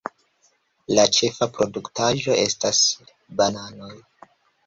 La 0.99 1.03
ĉefa 1.17 1.47
produktaĵo 1.57 2.37
estas 2.45 2.79
bananoj. 3.43 3.93